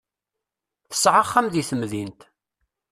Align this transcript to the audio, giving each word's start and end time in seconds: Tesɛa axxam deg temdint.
Tesɛa 0.89 1.21
axxam 1.23 1.47
deg 1.53 1.65
temdint. 1.69 2.21